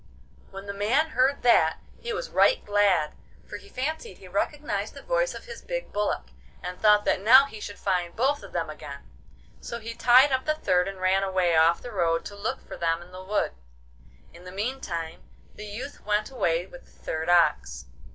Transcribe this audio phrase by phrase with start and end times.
[0.49, 3.13] When the man heard that he was right glad,
[3.47, 6.29] for he fancied he recognised the voice of his big bullock,
[6.63, 9.07] and thought that now he should find both of them again.
[9.59, 12.77] So he tied up the third, and ran away off the road to look for
[12.77, 13.51] them in the wood.
[14.33, 15.21] In the meantime
[15.53, 17.85] the youth went away with the third ox.